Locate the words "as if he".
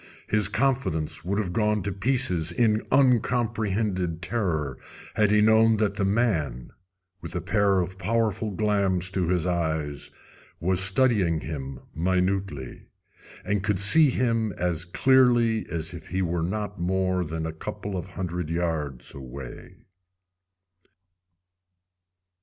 15.69-16.23